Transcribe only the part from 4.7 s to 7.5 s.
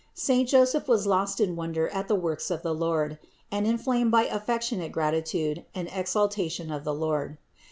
gratitude and exaltation of the Lord.